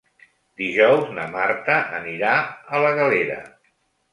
Dijous 0.61 1.11
na 1.17 1.27
Marta 1.35 1.75
anirà 1.99 2.33
a 2.39 2.81
la 2.87 2.95
Galera. 3.03 3.37